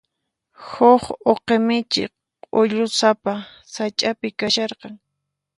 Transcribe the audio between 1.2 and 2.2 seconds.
uqi michi